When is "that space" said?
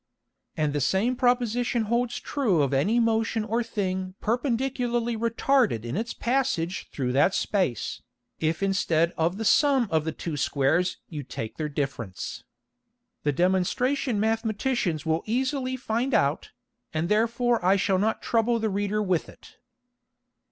7.11-8.01